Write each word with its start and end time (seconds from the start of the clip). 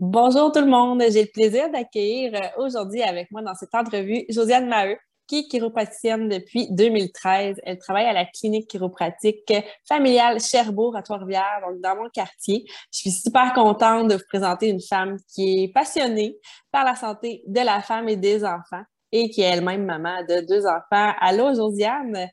Bonjour 0.00 0.52
tout 0.52 0.60
le 0.60 0.66
monde, 0.66 1.02
j'ai 1.10 1.22
le 1.22 1.28
plaisir 1.28 1.72
d'accueillir 1.72 2.32
euh, 2.32 2.62
aujourd'hui 2.62 3.02
avec 3.02 3.32
moi 3.32 3.42
dans 3.42 3.56
cette 3.56 3.74
entrevue 3.74 4.24
Josiane 4.28 4.68
Maheu, 4.68 4.96
qui 5.26 5.40
est 5.40 5.48
chiropraticienne 5.48 6.28
depuis 6.28 6.68
2013. 6.70 7.56
Elle 7.64 7.78
travaille 7.78 8.04
à 8.06 8.12
la 8.12 8.24
clinique 8.24 8.70
chiropratique 8.70 9.52
familiale 9.88 10.38
Cherbourg 10.38 10.96
à 10.96 11.02
Trois-Rivières, 11.02 11.62
donc 11.66 11.80
dans 11.80 11.96
mon 11.96 12.08
quartier. 12.10 12.64
Je 12.92 12.98
suis 12.98 13.10
super 13.10 13.52
contente 13.54 14.06
de 14.06 14.14
vous 14.14 14.24
présenter 14.28 14.68
une 14.68 14.80
femme 14.80 15.16
qui 15.34 15.64
est 15.64 15.72
passionnée 15.72 16.38
par 16.70 16.84
la 16.84 16.94
santé 16.94 17.42
de 17.48 17.60
la 17.60 17.82
femme 17.82 18.08
et 18.08 18.16
des 18.16 18.44
enfants 18.44 18.84
et 19.10 19.30
qui 19.30 19.40
est 19.40 19.46
elle-même 19.46 19.84
maman 19.84 20.22
de 20.28 20.46
deux 20.46 20.64
enfants. 20.64 21.12
Allô 21.18 21.52
Josiane? 21.56 22.28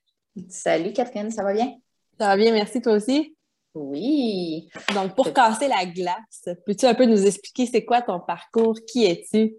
Salut 0.49 0.93
Catherine, 0.93 1.31
ça 1.31 1.41
va 1.41 1.51
bien? 1.51 1.73
Ça 2.19 2.27
va 2.27 2.37
bien, 2.37 2.53
merci 2.53 2.79
toi 2.79 2.93
aussi. 2.93 3.34
Oui. 3.75 4.69
Donc, 4.93 5.15
pour 5.15 5.33
casser 5.33 5.67
la 5.67 5.85
glace, 5.85 6.47
peux-tu 6.65 6.85
un 6.85 6.95
peu 6.95 7.05
nous 7.05 7.25
expliquer 7.25 7.65
c'est 7.65 7.83
quoi 7.83 8.01
ton 8.01 8.21
parcours? 8.21 8.77
Qui 8.87 9.05
es-tu? 9.05 9.55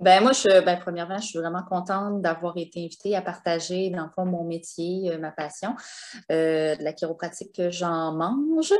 Ben 0.00 0.22
moi, 0.22 0.30
je, 0.32 0.60
ben, 0.64 0.78
premièrement, 0.80 1.18
je 1.18 1.26
suis 1.26 1.38
vraiment 1.40 1.64
contente 1.68 2.22
d'avoir 2.22 2.56
été 2.56 2.84
invitée 2.84 3.16
à 3.16 3.22
partager, 3.22 3.90
dans 3.90 4.04
le 4.04 4.10
fond, 4.10 4.24
mon 4.24 4.44
métier, 4.44 5.10
euh, 5.10 5.18
ma 5.18 5.32
passion, 5.32 5.74
euh, 6.30 6.76
de 6.76 6.84
la 6.84 6.92
chiropratique 6.92 7.52
que 7.52 7.70
j'en 7.70 8.12
mange. 8.12 8.72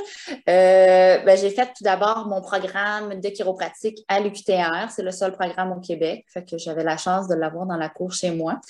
Euh, 0.48 1.18
ben, 1.18 1.36
j'ai 1.36 1.50
fait 1.50 1.66
tout 1.76 1.82
d'abord 1.82 2.26
mon 2.28 2.40
programme 2.40 3.20
de 3.20 3.28
chiropratique 3.30 4.04
à 4.06 4.20
l'UQTR. 4.20 4.90
C'est 4.90 5.02
le 5.02 5.10
seul 5.10 5.32
programme 5.32 5.72
au 5.72 5.80
Québec. 5.80 6.24
Fait 6.28 6.44
que 6.44 6.56
j'avais 6.56 6.84
la 6.84 6.96
chance 6.96 7.26
de 7.26 7.34
l'avoir 7.34 7.66
dans 7.66 7.76
la 7.76 7.88
cour 7.88 8.12
chez 8.12 8.30
moi. 8.30 8.60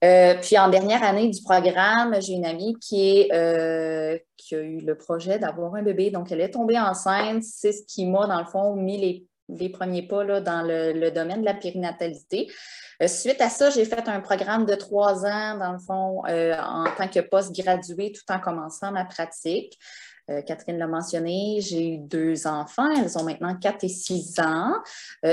puis 0.00 0.58
en 0.58 0.68
dernière 0.68 1.04
année 1.04 1.28
du 1.28 1.42
programme, 1.42 2.20
j'ai 2.20 2.32
une 2.32 2.46
amie 2.46 2.76
qui 2.80 3.20
est 3.20 4.24
qui 4.36 4.54
a 4.56 4.60
eu 4.60 4.80
le 4.80 4.96
projet 4.96 5.38
d'avoir 5.38 5.74
un 5.76 5.82
bébé. 5.82 6.10
Donc, 6.10 6.32
elle 6.32 6.40
est 6.40 6.50
tombée 6.50 6.78
enceinte. 6.78 7.42
C'est 7.44 7.72
ce 7.72 7.82
qui 7.86 8.04
m'a, 8.04 8.26
dans 8.26 8.40
le 8.40 8.46
fond, 8.46 8.74
mis 8.74 8.98
les 8.98 9.26
les 9.48 9.68
premiers 9.68 10.06
pas 10.06 10.40
dans 10.40 10.62
le, 10.62 11.10
domaine 11.10 11.40
de 11.40 11.44
la 11.44 11.54
périnatalité. 11.54 12.50
Euh, 13.02 13.08
suite 13.08 13.40
à 13.40 13.48
ça, 13.48 13.70
j'ai 13.70 13.84
fait 13.84 14.08
un 14.08 14.20
programme 14.20 14.66
de 14.66 14.74
trois 14.74 15.24
ans, 15.26 15.58
dans 15.58 15.72
le 15.72 15.78
fond, 15.78 16.22
euh, 16.28 16.56
en 16.58 16.84
tant 16.96 17.08
que 17.08 17.20
post-gradué, 17.20 18.12
tout 18.12 18.32
en 18.32 18.40
commençant 18.40 18.92
ma 18.92 19.04
pratique. 19.04 19.78
Euh, 20.30 20.42
Catherine 20.42 20.78
l'a 20.78 20.86
mentionné, 20.86 21.58
j'ai 21.60 21.94
eu 21.94 21.98
deux 21.98 22.46
enfants. 22.46 22.90
Elles 22.90 23.18
ont 23.18 23.24
maintenant 23.24 23.54
4 23.56 23.84
et 23.84 23.88
6 23.88 24.40
ans. 24.40 24.72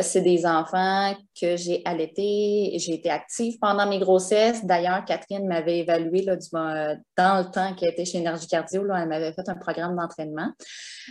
c'est 0.02 0.22
des 0.22 0.46
enfants 0.46 1.16
que 1.40 1.56
j'ai 1.56 1.82
allaités. 1.86 2.74
J'ai 2.78 2.96
été 2.96 3.10
active 3.10 3.58
pendant 3.60 3.88
mes 3.88 4.00
grossesses. 4.00 4.66
D'ailleurs, 4.66 5.06
Catherine 5.06 5.48
m'avait 5.48 5.80
évalué 5.80 6.22
là, 6.22 6.36
dans 7.18 7.38
le 7.40 7.52
temps 7.52 7.74
qu'elle 7.76 7.90
était 7.90 8.06
chez 8.06 8.18
Énergie 8.18 8.48
Cardio. 8.48 8.84
Là, 8.84 9.00
elle 9.02 9.10
m'avait 9.10 9.34
fait 9.34 9.48
un 9.48 9.56
programme 9.56 9.96
d'entraînement. 9.96 10.52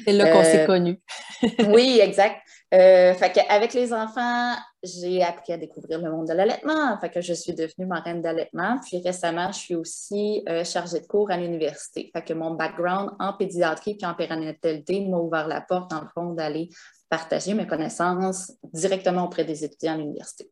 C'est 0.05 0.13
là 0.13 0.31
qu'on 0.31 0.45
s'est 0.45 0.67
connus. 0.67 1.01
oui, 1.69 2.01
exact. 2.03 2.37
Euh, 2.73 3.15
avec 3.49 3.75
les 3.75 3.93
enfants, 3.93 4.55
j'ai 4.83 5.23
appris 5.23 5.53
à 5.53 5.57
découvrir 5.57 6.01
le 6.01 6.11
monde 6.11 6.29
de 6.29 6.33
l'allaitement. 6.33 6.99
Fait 7.01 7.11
que 7.11 7.21
je 7.21 7.35
suis 7.35 7.55
devenue 7.55 7.87
marraine 7.87 8.23
d'allaitement. 8.23 8.79
Puis 8.85 9.03
récemment, 9.03 9.53
je 9.53 9.59
suis 9.59 9.75
aussi 9.75 10.43
euh, 10.49 10.65
chargée 10.65 11.01
de 11.01 11.07
cours 11.07 11.31
à 11.31 11.37
l'université. 11.37 12.11
Fait 12.15 12.23
que 12.23 12.33
mon 12.33 12.55
background 12.55 13.11
en 13.19 13.35
pédiatrie 13.35 13.99
et 14.01 14.07
en 14.07 14.15
périnatalité 14.15 15.07
m'a 15.07 15.19
ouvert 15.19 15.49
la 15.49 15.61
porte, 15.61 15.91
dans 15.91 16.01
le 16.01 16.09
fond, 16.15 16.33
d'aller 16.33 16.71
partager 17.09 17.55
mes 17.55 17.67
connaissances 17.67 18.53
directement 18.73 19.25
auprès 19.25 19.45
des 19.45 19.65
étudiants 19.65 19.95
à 19.95 19.97
l'université. 19.99 20.51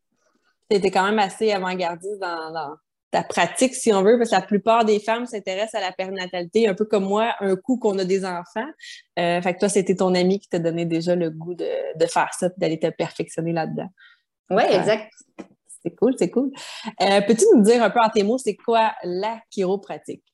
C'était 0.71 0.91
quand 0.91 1.05
même 1.05 1.19
assez 1.19 1.51
avant-gardiste 1.53 2.19
dans, 2.21 2.77
ta 3.11 3.23
pratique, 3.23 3.75
si 3.75 3.93
on 3.93 4.03
veut, 4.03 4.19
parce 4.19 4.31
que 4.31 4.35
la 4.35 4.43
plupart 4.43 4.85
des 4.85 5.01
femmes 5.01 5.25
s'intéressent 5.25 5.77
à 5.77 5.81
la 5.81 5.93
périnatalité, 5.93 6.69
un 6.69 6.75
peu 6.75 6.85
comme 6.85 7.07
moi, 7.07 7.35
un 7.41 7.57
coup 7.57 7.79
qu'on 7.79 7.99
a 7.99 8.05
des 8.05 8.25
enfants. 8.25 8.69
Euh, 9.19 9.41
toi, 9.59 9.69
c'était 9.69 9.97
ton 9.97 10.15
ami 10.15 10.41
qui 10.41 10.49
t'a 10.49 10.59
donné 10.59 10.85
déjà 10.85 11.15
le 11.15 11.31
goût 11.31 11.55
de, 11.55 11.67
faire 12.07 12.29
ça, 12.35 12.51
d'aller 12.59 12.79
te 12.79 12.89
perfectionner 12.91 13.53
là-dedans. 13.53 13.89
Oui, 14.51 14.63
exact. 14.71 15.13
C'est 15.83 15.95
cool, 15.95 16.15
c'est 16.19 16.31
cool. 16.31 16.51
Euh, 17.01 17.21
peux-tu 17.23 17.45
nous 17.55 17.63
dire 17.63 17.83
un 17.83 17.91
peu 17.91 18.01
en 18.01 18.09
tes 18.09 18.23
mots, 18.23 18.39
c'est 18.39 18.57
quoi 18.57 18.93
la 19.05 19.41
chiropratique? 19.51 20.25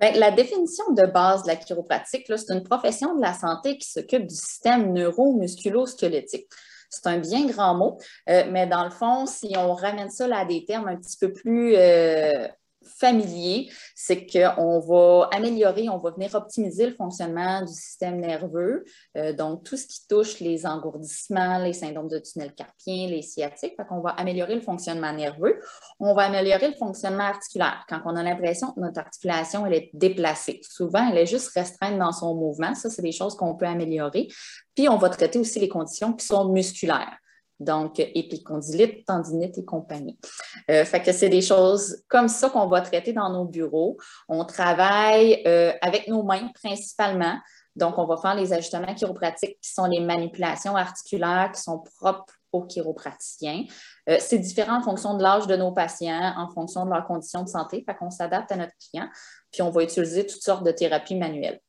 Bien, 0.00 0.12
la 0.12 0.30
définition 0.30 0.92
de 0.92 1.06
base 1.06 1.42
de 1.42 1.48
la 1.48 1.56
chiropratique, 1.56 2.26
c'est 2.26 2.54
une 2.54 2.62
profession 2.62 3.14
de 3.16 3.22
la 3.22 3.32
santé 3.32 3.78
qui 3.78 3.88
s'occupe 3.88 4.26
du 4.26 4.34
système 4.34 4.92
neuro-musculo-squelettique. 4.92 6.48
C'est 6.90 7.06
un 7.06 7.18
bien 7.18 7.46
grand 7.46 7.74
mot, 7.74 7.98
euh, 8.28 8.44
mais 8.50 8.66
dans 8.66 8.84
le 8.84 8.90
fond, 8.90 9.26
si 9.26 9.54
on 9.56 9.74
ramène 9.74 10.10
ça 10.10 10.26
à 10.34 10.44
des 10.44 10.64
termes 10.64 10.88
un 10.88 10.96
petit 10.96 11.16
peu 11.18 11.32
plus 11.32 11.74
euh, 11.74 12.46
familiers, 12.86 13.70
c'est 13.94 14.26
qu'on 14.26 14.80
va 14.80 15.28
améliorer, 15.32 15.88
on 15.88 15.98
va 15.98 16.10
venir 16.10 16.34
optimiser 16.34 16.86
le 16.86 16.94
fonctionnement 16.94 17.62
du 17.62 17.72
système 17.72 18.20
nerveux. 18.20 18.84
Euh, 19.16 19.32
donc, 19.32 19.64
tout 19.64 19.76
ce 19.76 19.86
qui 19.86 20.06
touche 20.08 20.40
les 20.40 20.66
engourdissements, 20.66 21.58
les 21.58 21.72
syndromes 21.72 22.08
de 22.08 22.18
tunnel 22.18 22.54
carpien, 22.54 23.08
les 23.08 23.22
sciatiques, 23.22 23.74
fait 23.76 23.86
qu'on 23.86 24.00
va 24.00 24.10
améliorer 24.10 24.54
le 24.54 24.60
fonctionnement 24.60 25.12
nerveux. 25.12 25.60
On 26.00 26.14
va 26.14 26.22
améliorer 26.24 26.68
le 26.68 26.76
fonctionnement 26.76 27.24
articulaire. 27.24 27.84
Quand 27.88 28.00
on 28.04 28.16
a 28.16 28.22
l'impression 28.22 28.72
que 28.72 28.80
notre 28.80 29.00
articulation 29.00 29.66
elle 29.66 29.74
est 29.74 29.90
déplacée, 29.92 30.60
souvent, 30.62 31.10
elle 31.10 31.18
est 31.18 31.26
juste 31.26 31.48
restreinte 31.48 31.98
dans 31.98 32.12
son 32.12 32.34
mouvement. 32.34 32.74
Ça, 32.74 32.90
c'est 32.90 33.02
des 33.02 33.12
choses 33.12 33.36
qu'on 33.36 33.54
peut 33.54 33.66
améliorer. 33.66 34.28
Puis, 34.74 34.88
on 34.88 34.96
va 34.96 35.08
traiter 35.08 35.38
aussi 35.38 35.58
les 35.58 35.68
conditions 35.68 36.12
qui 36.12 36.26
sont 36.26 36.52
musculaires. 36.52 37.18
Donc, 37.58 37.98
épicondylite, 37.98 39.06
tendinite 39.06 39.56
et 39.56 39.64
compagnie. 39.64 40.18
Euh, 40.70 40.84
fait 40.84 41.00
que 41.00 41.12
c'est 41.12 41.30
des 41.30 41.40
choses 41.40 42.02
comme 42.08 42.28
ça 42.28 42.50
qu'on 42.50 42.66
va 42.66 42.82
traiter 42.82 43.12
dans 43.14 43.30
nos 43.30 43.46
bureaux. 43.46 43.96
On 44.28 44.44
travaille 44.44 45.42
euh, 45.46 45.72
avec 45.80 46.06
nos 46.08 46.22
mains 46.22 46.50
principalement. 46.54 47.38
Donc, 47.74 47.98
on 47.98 48.06
va 48.06 48.16
faire 48.18 48.34
les 48.34 48.52
ajustements 48.52 48.94
chiropratiques 48.94 49.58
qui 49.60 49.70
sont 49.70 49.86
les 49.86 50.00
manipulations 50.00 50.76
articulaires 50.76 51.50
qui 51.54 51.62
sont 51.62 51.82
propres 51.98 52.34
aux 52.52 52.64
chiropraticiens. 52.64 53.64
Euh, 54.08 54.16
c'est 54.20 54.38
différent 54.38 54.78
en 54.78 54.82
fonction 54.82 55.16
de 55.16 55.22
l'âge 55.22 55.46
de 55.46 55.56
nos 55.56 55.72
patients, 55.72 56.34
en 56.36 56.48
fonction 56.48 56.84
de 56.84 56.90
leurs 56.90 57.06
conditions 57.06 57.42
de 57.42 57.48
santé. 57.48 57.82
Fait 57.86 57.94
qu'on 57.94 58.10
s'adapte 58.10 58.52
à 58.52 58.56
notre 58.56 58.72
client. 58.78 59.08
Puis, 59.50 59.62
on 59.62 59.70
va 59.70 59.82
utiliser 59.82 60.26
toutes 60.26 60.42
sortes 60.42 60.64
de 60.64 60.72
thérapies 60.72 61.16
manuelles. 61.16 61.60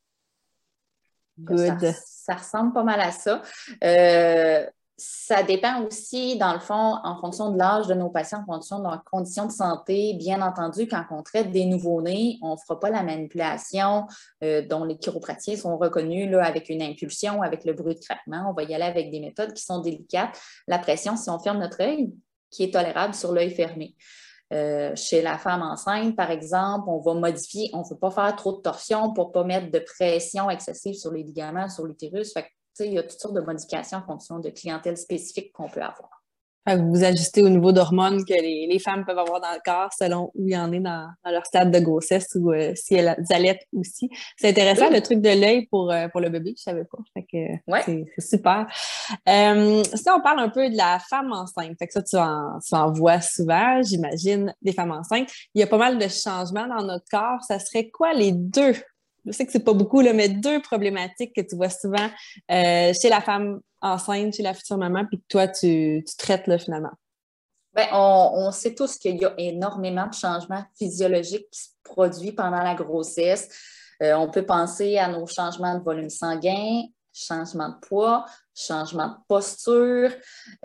Good. 1.40 1.94
Ça, 2.06 2.36
ressemble 2.36 2.74
pas 2.74 2.84
mal 2.84 3.00
à 3.00 3.12
ça. 3.12 3.42
Euh, 3.84 4.66
ça 4.98 5.44
dépend 5.44 5.84
aussi, 5.84 6.38
dans 6.38 6.54
le 6.54 6.60
fond, 6.60 6.98
en 7.04 7.16
fonction 7.22 7.52
de 7.52 7.58
l'âge 7.58 7.86
de 7.86 7.94
nos 7.94 8.10
patients, 8.10 8.44
en 8.48 8.54
fonction 8.54 8.80
de 8.80 8.84
leurs 8.84 9.04
conditions 9.04 9.46
de 9.46 9.52
santé. 9.52 10.16
Bien 10.16 10.42
entendu, 10.42 10.88
quand 10.88 11.04
on 11.12 11.22
traite 11.22 11.52
des 11.52 11.66
nouveaux-nés, 11.66 12.40
on 12.42 12.54
ne 12.54 12.58
fera 12.58 12.80
pas 12.80 12.90
la 12.90 13.04
manipulation 13.04 14.08
euh, 14.44 14.66
dont 14.68 14.84
les 14.84 14.98
chiropraticiens 14.98 15.56
sont 15.56 15.78
reconnus 15.78 16.30
là, 16.32 16.44
avec 16.44 16.70
une 16.70 16.82
impulsion, 16.82 17.44
avec 17.44 17.64
le 17.64 17.74
bruit 17.74 17.94
de 17.94 18.00
craquement. 18.00 18.48
On 18.50 18.54
va 18.54 18.64
y 18.64 18.74
aller 18.74 18.86
avec 18.86 19.12
des 19.12 19.20
méthodes 19.20 19.54
qui 19.54 19.64
sont 19.64 19.82
délicates. 19.82 20.40
La 20.68 20.80
pression, 20.80 21.16
si 21.16 21.30
on 21.30 21.38
ferme 21.38 21.60
notre 21.60 21.82
œil, 21.82 22.12
qui 22.50 22.64
est 22.64 22.74
tolérable 22.74 23.14
sur 23.14 23.34
l'œil 23.34 23.52
fermé. 23.52 23.96
Euh, 24.54 24.96
chez 24.96 25.22
la 25.22 25.38
femme 25.38 25.62
enceinte, 25.62 26.16
par 26.16 26.32
exemple, 26.32 26.86
on 26.88 27.00
va 27.00 27.14
modifier, 27.14 27.70
on 27.74 27.84
ne 27.84 27.90
veut 27.90 28.00
pas 28.00 28.12
faire 28.12 28.36
trop 28.36 28.54
de 28.54 28.62
torsion 28.62 29.14
pour 29.14 29.28
ne 29.28 29.34
pas 29.34 29.44
mettre 29.44 29.70
de 29.70 29.80
pression 29.80 30.50
excessive 30.50 30.96
sur 30.96 31.12
les 31.12 31.22
ligaments, 31.22 31.70
sur 31.70 31.86
l'utérus. 31.86 32.34
Il 32.80 32.94
y 32.94 32.98
a 32.98 33.04
toutes 33.04 33.20
sortes 33.20 33.36
de 33.36 33.42
modifications 33.42 33.98
en 33.98 34.04
fonction 34.04 34.40
de 34.40 34.50
clientèle 34.50 34.98
spécifique 34.98 35.52
qu'on 35.52 35.70
peut 35.70 35.82
avoir. 35.82 36.18
Vous 36.76 37.04
ajustez 37.04 37.44
au 37.44 37.50
niveau 37.50 37.72
d'hormones 37.72 38.26
que 38.26 38.34
les, 38.34 38.80
femmes 38.80 39.06
peuvent 39.06 39.18
avoir 39.18 39.40
dans 39.40 39.52
le 39.54 39.60
corps 39.64 39.90
selon 39.98 40.32
où 40.36 40.48
il 40.48 40.52
y 40.52 40.58
en 40.58 40.72
est 40.74 40.82
dans, 40.82 41.08
leur 41.26 41.46
stade 41.46 41.72
de 41.72 41.80
grossesse 41.80 42.28
ou 42.36 42.52
euh, 42.52 42.74
si 42.76 42.96
elles 42.96 43.16
allaitent 43.30 43.66
aussi. 43.72 44.10
C'est 44.36 44.50
intéressant 44.50 44.90
le 44.90 45.02
truc 45.02 45.22
de 45.22 45.30
l'œil 45.30 45.66
pour, 45.68 45.92
euh, 45.92 46.10
pour 46.10 46.20
le 46.20 46.30
bébé, 46.30 46.54
je 46.58 46.70
ne 46.70 46.76
savais 46.76 46.86
pas. 46.86 46.98
C'est 47.86 48.06
super. 48.20 48.68
Euh, 49.30 49.84
si 49.84 50.10
on 50.10 50.22
parle 50.22 50.40
un 50.40 50.50
peu 50.50 50.70
de 50.70 50.76
la 50.76 51.00
femme 51.00 51.32
enceinte, 51.32 51.78
fait 51.80 51.88
que 51.88 51.94
ça, 51.94 52.04
tu 52.04 52.18
en, 52.18 52.60
tu 52.60 52.76
en 52.76 52.92
vois 52.92 53.22
souvent, 53.22 53.82
j'imagine, 53.82 54.54
des 54.62 54.74
femmes 54.74 54.92
enceintes. 54.92 55.30
Il 55.56 55.62
y 55.62 55.64
a 55.64 55.68
pas 55.68 55.78
mal 55.78 55.98
de 55.98 56.08
changements 56.10 56.68
dans 56.68 56.86
notre 56.86 57.06
corps. 57.10 57.42
Ça 57.48 57.60
serait 57.60 57.90
quoi 57.90 58.14
les 58.14 58.34
deux 58.34 58.76
je 59.28 59.32
sais 59.34 59.46
que 59.46 59.52
c'est 59.52 59.64
pas 59.64 59.74
beaucoup, 59.74 60.02
là, 60.02 60.14
mais 60.14 60.30
deux 60.30 60.62
problématiques 60.62 61.36
que 61.36 61.42
tu 61.42 61.56
vois 61.56 61.70
souvent 61.70 62.10
euh, 62.52 62.94
chez 63.00 63.10
la 63.10 63.22
femme 63.22 63.60
enceinte, 63.82 64.36
chez 64.36 64.44
la 64.44 64.54
future 64.54 64.78
maman, 64.78 65.06
puis 65.06 65.20
que 65.20 65.26
toi, 65.28 65.48
tu, 65.48 66.04
traites 66.18 66.48
là, 66.48 66.58
finalement. 66.58 66.94
Bien, 67.76 67.88
on, 67.92 68.52
sait 68.52 68.74
tous 68.74 68.98
qu'il 68.98 69.18
y 69.18 69.26
a 69.26 69.34
énormément 69.38 70.08
de 70.08 70.14
changements 70.14 70.64
physiologiques 70.78 71.48
qui 71.52 71.60
se 71.60 71.70
produisent 71.84 72.36
pendant 72.36 72.64
la 72.64 72.74
grossesse. 72.74 73.50
Euh, 74.02 74.14
on 74.14 74.30
peut 74.32 74.46
penser 74.46 74.98
à 74.98 75.10
nos 75.10 75.28
changements 75.28 75.78
de 75.78 75.84
volume 75.84 76.10
sanguin, 76.10 76.84
changement 77.14 77.70
de 77.70 77.88
poids, 77.88 78.26
changement 78.56 79.10
de 79.10 79.16
posture. 79.28 80.12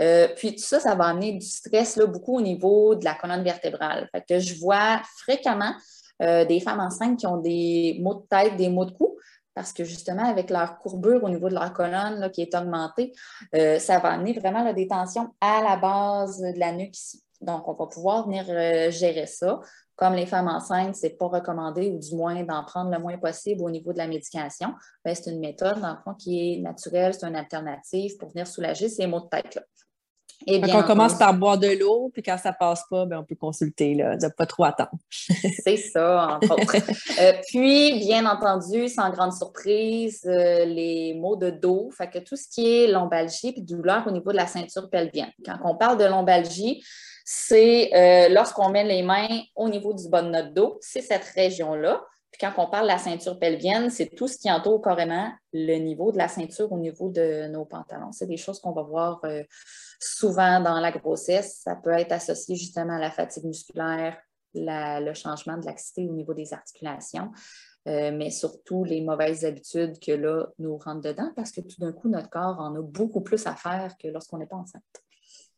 Euh, 0.01 0.29
puis 0.37 0.55
tout 0.55 0.63
ça, 0.63 0.81
ça 0.81 0.95
va 0.95 1.07
amener 1.07 1.33
du 1.33 1.47
stress 1.47 1.97
là, 1.97 2.07
beaucoup 2.07 2.39
au 2.39 2.41
niveau 2.41 2.95
de 2.95 3.05
la 3.05 3.15
colonne 3.15 3.43
vertébrale. 3.43 4.09
Fait 4.13 4.25
que 4.27 4.39
je 4.39 4.55
vois 4.59 5.03
fréquemment 5.19 5.75
euh, 6.23 6.45
des 6.45 6.61
femmes 6.61 6.81
enceintes 6.81 7.19
qui 7.19 7.27
ont 7.27 7.39
des 7.39 7.99
maux 8.01 8.15
de 8.15 8.27
tête, 8.29 8.57
des 8.57 8.69
maux 8.69 8.85
de 8.85 8.93
cou, 8.93 9.19
parce 9.55 9.73
que 9.73 9.85
justement, 9.85 10.25
avec 10.25 10.51
leur 10.51 10.79
courbure 10.79 11.23
au 11.25 11.29
niveau 11.29 11.49
de 11.49 11.55
leur 11.55 11.73
colonne 11.73 12.31
qui 12.31 12.43
est 12.43 12.55
augmentée, 12.55 13.13
euh, 13.55 13.79
ça 13.79 13.99
va 13.99 14.13
amener 14.13 14.33
vraiment 14.33 14.65
la 14.65 14.73
des 14.73 14.89
tensions 14.89 15.29
à 15.41 15.63
la 15.63 15.77
base 15.77 16.41
de 16.41 16.59
la 16.59 16.73
nuque 16.73 16.97
ici. 16.97 17.23
Donc, 17.41 17.67
on 17.69 17.73
va 17.73 17.87
pouvoir 17.87 18.27
venir 18.27 18.45
euh, 18.49 18.91
gérer 18.91 19.27
ça. 19.27 19.61
comme 19.97 20.15
les 20.15 20.27
femmes 20.27 20.49
enceintes, 20.49 20.97
ce 20.97 21.07
n'est 21.07 21.13
pas 21.13 21.27
recommandé, 21.27 21.91
ou 21.91 21.99
du 21.99 22.17
moins 22.17 22.43
d'en 22.43 22.65
prendre 22.65 22.91
le 22.91 22.99
moins 22.99 23.19
possible 23.19 23.63
au 23.63 23.71
niveau 23.71 23.93
de 23.93 23.99
la 23.99 24.09
médication, 24.09 24.75
ben, 25.05 25.15
c'est 25.15 25.31
une 25.31 25.41
méthode, 25.41 25.81
dans 25.81 25.91
le 25.91 25.99
fond, 26.03 26.15
qui 26.15 26.55
est 26.55 26.61
naturelle, 26.61 27.15
c'est 27.15 27.27
une 27.27 27.37
alternative 27.37 28.17
pour 28.17 28.31
venir 28.31 28.47
soulager 28.47 28.89
ces 28.89 29.07
maux 29.07 29.21
de 29.21 29.29
tête-là. 29.29 29.63
Bien 30.47 30.79
on 30.79 30.83
commence 30.83 31.15
par 31.15 31.35
boire 31.35 31.59
de 31.59 31.69
l'eau, 31.69 32.11
puis 32.13 32.23
quand 32.23 32.39
ça 32.39 32.53
passe 32.53 32.85
pas, 32.91 33.05
ben, 33.07 33.19
on 33.19 33.25
peut 33.25 33.35
consulter, 33.35 33.95
là, 33.95 34.17
de 34.17 34.29
pas 34.29 34.47
trop 34.47 34.65
attendre. 34.65 34.91
c'est 35.65 35.77
ça, 35.77 36.39
entre 36.41 36.53
autres. 36.53 36.77
Euh, 37.21 37.33
puis, 37.49 37.99
bien 37.99 38.27
entendu, 38.27 38.89
sans 38.89 39.11
grande 39.11 39.33
surprise, 39.33 40.23
euh, 40.27 40.65
les 40.65 41.15
maux 41.15 41.37
de 41.37 41.51
dos, 41.51 41.91
fait 41.91 42.09
que 42.09 42.19
tout 42.19 42.37
ce 42.37 42.49
qui 42.49 42.67
est 42.67 42.87
lombalgie 42.87 43.55
et 43.57 43.61
douleur 43.61 44.07
au 44.07 44.11
niveau 44.11 44.33
de 44.33 44.37
la 44.37 44.47
ceinture 44.47 44.91
pelvienne. 44.91 45.33
Quand 45.45 45.59
on 45.65 45.77
parle 45.77 45.99
de 45.99 46.05
lombalgie, 46.05 46.83
c'est 47.25 47.91
euh, 47.95 48.29
lorsqu'on 48.33 48.71
met 48.71 48.85
les 48.85 49.03
mains 49.03 49.43
au 49.55 49.69
niveau 49.69 49.93
du 49.95 50.09
bas 50.09 50.23
de 50.23 50.29
notre 50.29 50.53
dos, 50.53 50.79
c'est 50.81 51.03
cette 51.03 51.25
région-là. 51.25 52.03
Puis 52.33 52.41
quand 52.41 52.53
on 52.57 52.67
parle 52.67 52.85
de 52.85 52.93
la 52.93 52.99
ceinture 52.99 53.39
pelvienne, 53.39 53.91
c'est 53.91 54.07
tout 54.07 54.27
ce 54.27 54.39
qui 54.39 54.51
entoure 54.51 54.81
carrément 54.81 55.31
le 55.53 55.77
niveau 55.77 56.13
de 56.13 56.19
la 56.19 56.29
ceinture 56.29 56.73
au 56.73 56.79
niveau 56.79 57.11
de 57.11 57.47
nos 57.49 57.67
pantalons. 57.67 58.11
C'est 58.11 58.27
des 58.27 58.39
choses 58.39 58.59
qu'on 58.59 58.73
va 58.73 58.83
voir 58.83 59.21
souvent 60.03 60.61
dans 60.61 60.81
la 60.81 60.91
grossesse. 60.91 61.61
Ça 61.63 61.77
peut 61.77 61.93
être 61.93 62.13
associé 62.13 62.57
justement 62.57 62.97
à 62.97 63.01
la 63.01 63.11
fatigue 63.11 63.45
musculaire, 63.45 64.17
le 64.55 65.15
changement 65.15 65.57
de 65.57 65.65
laxité 65.65 66.07
au 66.09 66.13
niveau 66.13 66.35
des 66.35 66.53
articulations. 66.53 67.31
Euh, 67.89 68.13
mais 68.13 68.31
surtout 68.31 68.85
les 68.85 69.01
mauvaises 69.01 69.45
habitudes 69.45 69.99
que 69.99 70.13
là 70.13 70.47
nous 70.61 70.77
rentrent 70.77 71.01
dedans 71.01 71.33
parce 71.35 71.51
que 71.51 71.61
tout 71.61 71.81
d'un 71.81 71.93
coup, 71.93 72.09
notre 72.09 72.31
corps 72.31 72.61
en 72.61 72.77
a 72.77 72.81
beaucoup 72.81 73.23
plus 73.23 73.45
à 73.47 73.57
faire 73.57 73.97
que 74.01 74.07
lorsqu'on 74.07 74.39
n'est 74.39 74.47
pas 74.47 74.57
enceinte. 74.57 74.83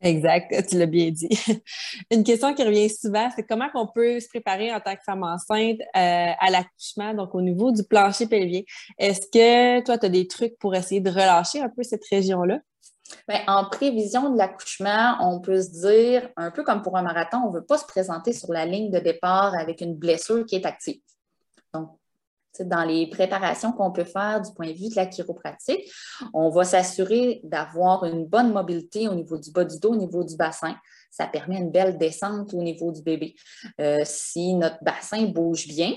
Exact, 0.00 0.67
tu 0.69 0.79
l'as 0.79 0.87
bien 0.87 1.11
dit. 1.11 1.29
Une 2.11 2.25
question 2.25 2.55
qui 2.55 2.62
revient 2.62 2.88
souvent, 2.90 3.29
c'est 3.35 3.43
comment 3.43 3.69
on 3.75 3.87
peut 3.87 4.20
se 4.20 4.29
préparer 4.29 4.73
en 4.73 4.81
tant 4.81 4.94
que 4.94 5.02
femme 5.05 5.23
enceinte 5.23 5.81
euh, 5.81 6.32
à 6.38 6.50
l'accouchement, 6.50 7.14
donc 7.14 7.35
au 7.35 7.40
niveau 7.40 7.73
du 7.73 7.85
plancher 7.85 8.26
pelvien? 8.26 8.62
Est-ce 8.99 9.23
que 9.29 9.85
toi, 9.85 9.99
tu 9.99 10.06
as 10.06 10.11
des 10.11 10.26
trucs 10.26 10.58
pour 10.58 10.75
essayer 10.75 11.00
de 11.00 11.11
relâcher 11.11 11.61
un 11.61 11.69
peu 11.69 11.82
cette 11.82 12.05
région-là? 12.06 12.61
Bien, 13.28 13.40
en 13.46 13.69
prévision 13.69 14.31
de 14.31 14.38
l'accouchement, 14.38 15.16
on 15.20 15.40
peut 15.40 15.61
se 15.61 15.70
dire, 15.70 16.28
un 16.37 16.50
peu 16.50 16.62
comme 16.62 16.82
pour 16.82 16.96
un 16.96 17.02
marathon, 17.02 17.38
on 17.44 17.50
ne 17.50 17.58
veut 17.58 17.64
pas 17.64 17.78
se 17.78 17.87
présenter 17.87 18.32
sur 18.32 18.52
la 18.52 18.66
ligne 18.66 18.90
de 18.90 18.99
départ 18.99 19.55
avec 19.55 19.81
une 19.81 19.94
blessure 19.94 20.44
qui 20.46 20.56
est 20.56 20.66
active. 20.66 21.00
Donc, 21.72 21.99
dans 22.61 22.84
les 22.84 23.08
préparations 23.08 23.72
qu'on 23.72 23.90
peut 23.90 24.05
faire 24.05 24.40
du 24.40 24.52
point 24.52 24.69
de 24.69 24.76
vue 24.76 24.88
de 24.88 24.94
la 24.94 25.06
chiropratique, 25.06 25.90
on 26.32 26.50
va 26.50 26.64
s'assurer 26.64 27.40
d'avoir 27.43 28.05
une 28.05 28.26
bonne 28.26 28.52
mobilité 28.52 29.08
au 29.08 29.14
niveau 29.14 29.38
du 29.38 29.50
bas 29.50 29.64
du 29.64 29.78
dos, 29.78 29.93
au 29.93 29.96
niveau 29.96 30.22
du 30.22 30.37
bassin. 30.37 30.76
Ça 31.11 31.26
permet 31.26 31.58
une 31.58 31.70
belle 31.70 31.99
descente 31.99 32.55
au 32.55 32.62
niveau 32.62 32.93
du 32.93 33.02
bébé. 33.02 33.34
Euh, 33.81 34.02
si 34.05 34.55
notre 34.55 34.82
bassin 34.82 35.25
bouge 35.26 35.66
bien, 35.66 35.94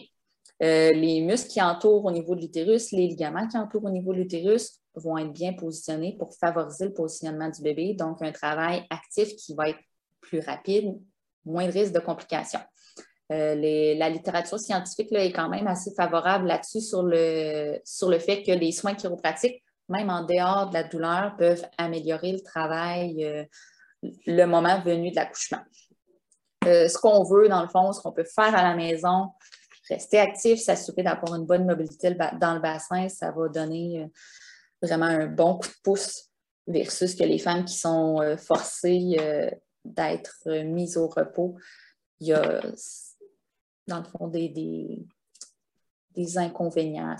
euh, 0.63 0.91
les 0.93 1.21
muscles 1.21 1.49
qui 1.49 1.61
entourent 1.61 2.05
au 2.05 2.11
niveau 2.11 2.35
de 2.35 2.41
l'utérus, 2.41 2.91
les 2.91 3.07
ligaments 3.07 3.47
qui 3.47 3.57
entourent 3.57 3.85
au 3.85 3.91
niveau 3.91 4.13
de 4.13 4.19
l'utérus 4.19 4.79
vont 4.97 5.17
être 5.17 5.31
bien 5.31 5.53
positionnés 5.53 6.15
pour 6.17 6.33
favoriser 6.35 6.85
le 6.85 6.93
positionnement 6.93 7.49
du 7.49 7.61
bébé. 7.61 7.93
Donc, 7.93 8.21
un 8.21 8.31
travail 8.31 8.85
actif 8.89 9.35
qui 9.35 9.53
va 9.53 9.69
être 9.69 9.79
plus 10.21 10.39
rapide, 10.39 10.97
moins 11.45 11.67
de 11.67 11.71
risque 11.71 11.93
de 11.93 11.99
complications. 11.99 12.59
Euh, 13.31 13.95
la 13.95 14.09
littérature 14.09 14.59
scientifique 14.59 15.11
est 15.11 15.33
quand 15.33 15.49
même 15.49 15.67
assez 15.67 15.93
favorable 15.93 16.47
là-dessus 16.47 16.81
sur 16.81 17.03
le, 17.03 17.79
sur 17.83 18.09
le 18.09 18.19
fait 18.19 18.41
que 18.41 18.51
les 18.51 18.71
soins 18.71 18.95
chiropratiques, 18.95 19.63
même 19.89 20.09
en 20.09 20.23
dehors 20.23 20.69
de 20.69 20.73
la 20.73 20.83
douleur, 20.83 21.35
peuvent 21.37 21.65
améliorer 21.77 22.31
le 22.31 22.41
travail 22.41 23.25
euh, 23.25 23.43
le 24.25 24.45
moment 24.45 24.79
venu 24.81 25.11
de 25.11 25.15
l'accouchement. 25.15 25.61
Euh, 26.65 26.87
ce 26.87 26.97
qu'on 26.97 27.23
veut, 27.23 27.49
dans 27.49 27.61
le 27.61 27.67
fond, 27.67 27.91
ce 27.91 28.01
qu'on 28.01 28.11
peut 28.11 28.23
faire 28.23 28.55
à 28.55 28.63
la 28.63 28.75
maison, 28.75 29.31
rester 29.89 30.19
actif, 30.19 30.59
s'assurer 30.59 31.03
d'avoir 31.03 31.35
une 31.35 31.45
bonne 31.45 31.65
mobilité 31.65 32.15
dans 32.39 32.53
le 32.53 32.59
bassin, 32.59 33.09
ça 33.09 33.31
va 33.31 33.47
donner 33.49 34.09
vraiment 34.81 35.05
un 35.05 35.27
bon 35.27 35.57
coup 35.57 35.67
de 35.67 35.73
pouce 35.83 36.29
versus 36.67 37.15
que 37.15 37.23
les 37.23 37.39
femmes 37.39 37.65
qui 37.65 37.77
sont 37.77 38.19
forcées 38.37 39.17
d'être 39.85 40.49
mises 40.65 40.97
au 40.97 41.07
repos. 41.07 41.55
Il 42.19 42.27
y 42.27 42.33
a 42.33 42.61
dans 43.87 43.99
le 43.99 44.03
fond, 44.03 44.27
des, 44.27 44.49
des, 46.13 46.37
inconvénients 46.37 47.11
à 47.11 47.17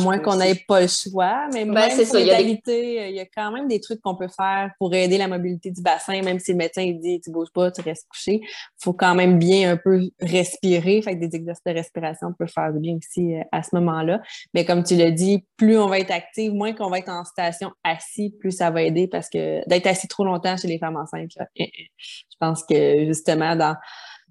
moins 0.00 0.18
qu'on 0.18 0.36
n'ait 0.36 0.54
pas 0.66 0.80
le 0.80 0.86
choix, 0.86 1.48
mais 1.52 1.64
ben, 1.64 1.72
même 1.72 2.06
pour 2.06 2.18
il, 2.18 2.26
y 2.26 2.30
a 2.30 2.40
il 2.40 3.14
y 3.14 3.20
a 3.20 3.26
quand 3.26 3.50
même 3.52 3.68
des 3.68 3.80
trucs 3.80 4.00
qu'on 4.00 4.14
peut 4.14 4.28
faire 4.28 4.70
pour 4.78 4.94
aider 4.94 5.18
la 5.18 5.28
mobilité 5.28 5.70
du 5.70 5.82
bassin, 5.82 6.20
même 6.22 6.38
si 6.38 6.52
le 6.52 6.58
médecin 6.58 6.90
dit 6.92 7.20
tu 7.20 7.30
bouges 7.30 7.50
pas, 7.52 7.70
tu 7.70 7.80
restes 7.80 8.06
couché. 8.08 8.40
Il 8.42 8.82
faut 8.82 8.92
quand 8.92 9.14
même 9.14 9.38
bien 9.38 9.72
un 9.72 9.76
peu 9.76 10.10
respirer. 10.20 11.02
Fait 11.02 11.14
que 11.14 11.24
des 11.24 11.36
exercices 11.36 11.64
de 11.64 11.72
respiration 11.72 12.32
peuvent 12.38 12.48
faire 12.48 12.72
bien 12.72 12.96
aussi 12.96 13.34
euh, 13.34 13.42
à 13.52 13.62
ce 13.62 13.70
moment-là. 13.74 14.20
Mais 14.54 14.64
comme 14.64 14.82
tu 14.84 14.96
l'as 14.96 15.10
dit, 15.10 15.44
plus 15.56 15.78
on 15.78 15.86
va 15.86 15.98
être 15.98 16.10
actif, 16.10 16.52
moins 16.52 16.72
qu'on 16.72 16.88
va 16.88 16.98
être 16.98 17.10
en 17.10 17.24
station 17.24 17.72
assis, 17.84 18.34
plus 18.40 18.52
ça 18.52 18.70
va 18.70 18.82
aider 18.82 19.08
parce 19.08 19.28
que 19.28 19.66
d'être 19.68 19.86
assis 19.86 20.08
trop 20.08 20.24
longtemps 20.24 20.56
chez 20.56 20.68
les 20.68 20.78
femmes 20.78 20.96
enceintes, 20.96 21.30
je 21.56 22.36
pense 22.38 22.64
que 22.64 23.06
justement, 23.06 23.56
dans 23.56 23.76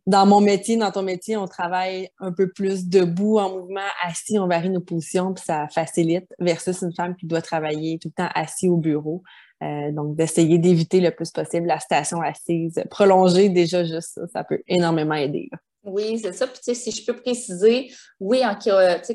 dans 0.07 0.25
mon 0.25 0.42
métier, 0.42 0.77
dans 0.77 0.92
ton 0.92 1.03
métier, 1.03 1.38
on 1.38 1.48
travaille 1.48 2.09
un 2.19 2.31
peu 2.31 2.50
plus 2.50 2.88
debout, 2.88 3.38
en 3.38 3.51
mouvement, 3.51 3.81
assis, 4.03 4.39
on 4.39 4.48
varie 4.48 4.69
nos 4.69 4.81
positions, 4.81 5.33
puis 5.33 5.44
ça 5.45 5.68
facilite, 5.68 6.25
versus 6.39 6.81
une 6.81 6.94
femme 6.94 7.15
qui 7.15 7.27
doit 7.27 7.42
travailler 7.42 8.00
tout 8.00 8.09
le 8.09 8.24
temps 8.24 8.31
assis 8.33 8.68
au 8.68 8.77
bureau. 8.77 9.24
Euh, 9.63 9.92
donc, 9.92 10.15
d'essayer 10.15 10.57
d'éviter 10.57 11.01
le 11.01 11.12
plus 11.12 11.30
possible 11.30 11.68
la 11.68 11.80
station 11.80 12.19
assise. 12.21 12.81
Prolonger 12.89 13.50
déjà 13.50 13.83
juste 13.83 14.13
ça, 14.15 14.21
ça 14.33 14.44
peut 14.44 14.59
énormément 14.68 15.13
aider. 15.13 15.50
Oui, 15.83 16.19
c'est 16.19 16.33
ça. 16.33 16.48
Puis, 16.48 16.75
si 16.75 16.92
je 16.92 17.06
peux 17.06 17.15
préciser, 17.15 17.92
oui, 18.19 18.44
en, 18.44 18.56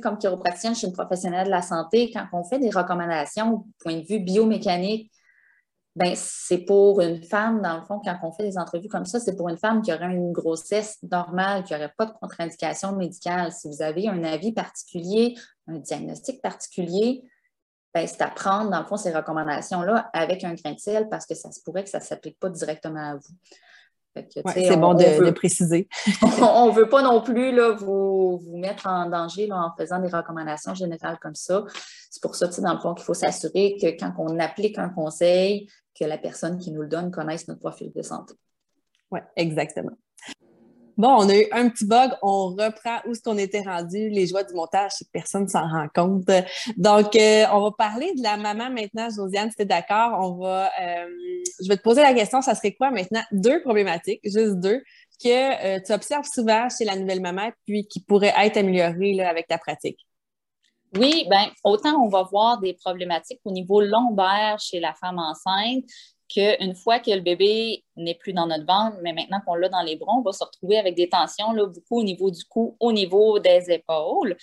comme 0.00 0.18
chiropractienne, 0.18 0.74
je 0.74 0.78
suis 0.78 0.86
une 0.86 0.92
professionnelle 0.92 1.46
de 1.46 1.50
la 1.50 1.62
santé. 1.62 2.12
Quand 2.12 2.26
on 2.32 2.44
fait 2.44 2.60
des 2.60 2.70
recommandations 2.70 3.54
au 3.54 3.66
point 3.82 3.96
de 3.96 4.06
vue 4.06 4.20
biomécanique, 4.20 5.10
ben, 5.96 6.12
c'est 6.14 6.58
pour 6.58 7.00
une 7.00 7.22
femme, 7.22 7.62
dans 7.62 7.78
le 7.78 7.82
fond, 7.82 7.98
quand 8.04 8.18
on 8.22 8.30
fait 8.30 8.42
des 8.42 8.58
entrevues 8.58 8.88
comme 8.88 9.06
ça, 9.06 9.18
c'est 9.18 9.34
pour 9.34 9.48
une 9.48 9.56
femme 9.56 9.80
qui 9.80 9.90
aurait 9.94 10.14
une 10.14 10.30
grossesse 10.30 10.98
normale, 11.10 11.64
qui 11.64 11.72
n'aurait 11.72 11.92
pas 11.96 12.04
de 12.04 12.12
contre-indication 12.12 12.92
médicale. 12.92 13.50
Si 13.50 13.66
vous 13.66 13.80
avez 13.80 14.06
un 14.06 14.22
avis 14.22 14.52
particulier, 14.52 15.34
un 15.66 15.78
diagnostic 15.78 16.42
particulier, 16.42 17.24
ben, 17.94 18.06
c'est 18.06 18.20
à 18.20 18.28
prendre, 18.28 18.70
dans 18.70 18.80
le 18.80 18.84
fond, 18.84 18.98
ces 18.98 19.10
recommandations-là 19.10 20.10
avec 20.12 20.44
un 20.44 20.52
grain 20.52 20.74
de 20.74 20.78
sel 20.78 21.08
parce 21.08 21.24
que 21.24 21.34
ça 21.34 21.50
se 21.50 21.62
pourrait 21.62 21.84
que 21.84 21.90
ça 21.90 21.98
ne 21.98 22.04
s'applique 22.04 22.38
pas 22.38 22.50
directement 22.50 23.12
à 23.12 23.14
vous 23.14 23.34
c'est 24.54 24.76
bon 24.76 24.94
de, 24.94 25.30
préciser. 25.30 25.88
on 26.40 26.68
ne 26.68 26.72
veut 26.72 26.88
pas 26.88 27.02
non 27.02 27.22
plus 27.22 27.52
là, 27.52 27.72
vous, 27.72 28.38
vous 28.38 28.56
mettre 28.56 28.86
en 28.86 29.08
danger 29.08 29.50
en 29.52 29.72
faisant 29.78 29.98
des 30.00 30.08
recommandations 30.08 30.74
générales 30.74 31.18
comme 31.20 31.34
ça. 31.34 31.64
C'est 32.10 32.22
pour 32.22 32.34
ça, 32.34 32.48
dans 32.48 32.74
le 32.74 32.80
fond, 32.80 32.94
qu'il 32.94 33.04
faut 33.04 33.14
s'assurer 33.14 33.76
que 33.80 33.86
quand 33.98 34.12
on 34.18 34.38
applique 34.38 34.78
un 34.78 34.88
conseil, 34.88 35.68
que 35.98 36.04
la 36.04 36.18
personne 36.18 36.58
qui 36.58 36.70
nous 36.70 36.82
le 36.82 36.88
donne 36.88 37.10
connaisse 37.10 37.48
notre 37.48 37.60
profil 37.60 37.92
de 37.94 38.02
santé. 38.02 38.34
Oui, 39.10 39.20
exactement. 39.36 39.96
Bon, 40.96 41.08
on 41.10 41.28
a 41.28 41.36
eu 41.36 41.46
un 41.52 41.68
petit 41.68 41.84
bug. 41.84 42.12
On 42.22 42.48
reprend 42.48 43.00
où 43.06 43.12
est-ce 43.12 43.22
qu'on 43.22 43.36
était 43.36 43.60
rendu. 43.60 44.08
Les 44.08 44.26
joies 44.26 44.44
du 44.44 44.54
montage, 44.54 44.92
personne 45.12 45.44
ne 45.44 45.48
s'en 45.48 45.68
rend 45.68 45.88
compte. 45.94 46.30
Donc, 46.76 47.14
euh, 47.14 47.44
on 47.52 47.60
va 47.60 47.70
parler 47.72 48.14
de 48.14 48.22
la 48.22 48.38
maman 48.38 48.70
maintenant. 48.70 49.08
Josiane, 49.10 49.50
si 49.50 49.56
tu 49.56 49.62
es 49.62 49.66
d'accord, 49.66 50.18
on 50.20 50.42
va. 50.42 50.70
Euh, 50.80 51.06
je 51.62 51.68
vais 51.68 51.76
te 51.76 51.82
poser 51.82 52.00
la 52.00 52.14
question, 52.14 52.40
ça 52.40 52.54
serait 52.54 52.72
quoi 52.72 52.90
maintenant? 52.90 53.22
Deux 53.30 53.60
problématiques, 53.60 54.20
juste 54.24 54.54
deux, 54.56 54.82
que 55.22 55.76
euh, 55.76 55.80
tu 55.84 55.92
observes 55.92 56.26
souvent 56.32 56.68
chez 56.70 56.84
la 56.84 56.96
nouvelle 56.96 57.20
maman, 57.20 57.50
puis 57.66 57.86
qui 57.86 58.00
pourraient 58.00 58.34
être 58.38 58.56
améliorées 58.56 59.20
avec 59.20 59.48
ta 59.48 59.58
pratique. 59.58 59.98
Oui, 60.96 61.26
bien, 61.28 61.50
autant 61.64 62.00
on 62.02 62.08
va 62.08 62.22
voir 62.22 62.58
des 62.58 62.72
problématiques 62.72 63.40
au 63.44 63.50
niveau 63.50 63.80
lombaire 63.82 64.58
chez 64.60 64.80
la 64.80 64.94
femme 64.94 65.18
enceinte, 65.18 65.84
qu'une 66.28 66.74
fois 66.74 66.98
que 66.98 67.10
le 67.10 67.20
bébé 67.20 67.84
n'est 67.96 68.14
plus 68.14 68.32
dans 68.32 68.46
notre 68.46 68.66
ventre, 68.66 68.98
mais 69.02 69.12
maintenant 69.12 69.40
qu'on 69.46 69.54
l'a 69.54 69.68
dans 69.68 69.82
les 69.82 69.96
bras, 69.96 70.12
on 70.16 70.22
va 70.22 70.32
se 70.32 70.44
retrouver 70.44 70.78
avec 70.78 70.94
des 70.94 71.08
tensions 71.08 71.54
beaucoup 71.54 72.00
au 72.00 72.02
niveau 72.02 72.30
du 72.30 72.44
cou, 72.44 72.76
au 72.80 72.92
niveau 72.92 73.38
des 73.38 73.70
épaules. 73.70 74.36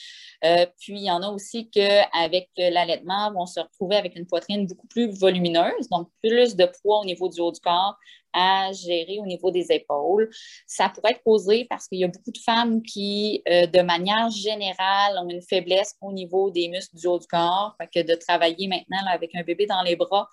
Euh, 0.43 0.65
puis, 0.79 0.93
il 0.93 1.05
y 1.05 1.11
en 1.11 1.21
a 1.21 1.29
aussi 1.29 1.69
qu'avec 1.69 2.49
l'allaitement, 2.57 3.31
on 3.35 3.41
va 3.41 3.45
se 3.45 3.59
retrouver 3.59 3.95
avec 3.95 4.15
une 4.15 4.25
poitrine 4.25 4.65
beaucoup 4.65 4.87
plus 4.87 5.17
volumineuse, 5.17 5.89
donc 5.91 6.09
plus 6.21 6.55
de 6.55 6.65
poids 6.81 7.01
au 7.01 7.05
niveau 7.05 7.29
du 7.29 7.41
haut 7.41 7.51
du 7.51 7.59
corps 7.59 7.97
à 8.33 8.71
gérer 8.73 9.19
au 9.19 9.25
niveau 9.25 9.51
des 9.51 9.71
épaules. 9.71 10.29
Ça 10.65 10.89
pourrait 10.89 11.11
être 11.11 11.23
causé 11.23 11.65
parce 11.69 11.87
qu'il 11.87 11.99
y 11.99 12.03
a 12.03 12.07
beaucoup 12.07 12.31
de 12.31 12.39
femmes 12.39 12.81
qui, 12.81 13.41
euh, 13.47 13.67
de 13.67 13.81
manière 13.81 14.29
générale, 14.31 15.17
ont 15.23 15.29
une 15.29 15.41
faiblesse 15.41 15.95
au 16.01 16.11
niveau 16.11 16.49
des 16.49 16.67
muscles 16.67 16.97
du 16.97 17.07
haut 17.07 17.19
du 17.19 17.27
corps. 17.27 17.75
Fait 17.79 17.87
que 17.87 18.07
de 18.07 18.15
travailler 18.15 18.67
maintenant 18.67 19.05
avec 19.11 19.35
un 19.35 19.43
bébé 19.43 19.65
dans 19.65 19.83
les 19.83 19.95
bras, 19.95 20.27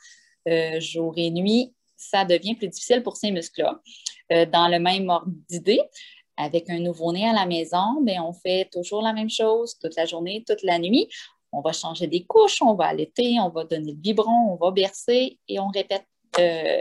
euh, 0.48 0.80
jour 0.80 1.14
et 1.16 1.30
nuit, 1.30 1.74
ça 1.96 2.24
devient 2.24 2.54
plus 2.54 2.68
difficile 2.68 3.02
pour 3.02 3.16
ces 3.16 3.30
muscles-là. 3.30 3.80
Euh, 4.32 4.46
dans 4.46 4.68
le 4.68 4.78
même 4.78 5.08
ordre 5.10 5.30
d'idée, 5.48 5.80
avec 6.36 6.70
un 6.70 6.78
nouveau-né 6.78 7.28
à 7.28 7.32
la 7.32 7.44
maison, 7.44 8.00
bien, 8.00 8.22
on 8.22 8.32
fait 8.32 8.68
toujours 8.72 9.02
la 9.02 9.12
même 9.12 9.28
chose 9.28 9.78
toute 9.78 9.96
la 9.96 10.06
journée, 10.06 10.42
toute 10.46 10.62
la 10.62 10.78
nuit. 10.78 11.08
On 11.52 11.60
va 11.60 11.72
changer 11.72 12.06
des 12.06 12.24
couches, 12.24 12.62
on 12.62 12.74
va 12.74 12.86
allaiter, 12.86 13.36
on 13.40 13.50
va 13.50 13.64
donner 13.64 13.92
le 13.92 13.98
biberon, 13.98 14.52
on 14.52 14.56
va 14.56 14.70
bercer 14.70 15.38
et 15.46 15.60
on 15.60 15.68
répète 15.68 16.06
euh, 16.38 16.80